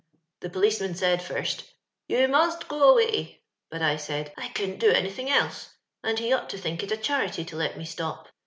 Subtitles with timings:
[0.39, 1.61] The polioaman aaid fiist'
[2.09, 5.67] You must go away,' but I said, * I eooUbit do anythiog eke,
[6.03, 8.27] and ha ought to think it a charity to let me stop.'